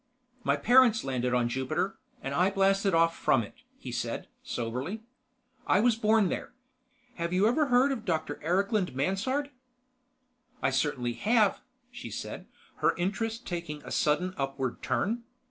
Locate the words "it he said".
3.43-4.27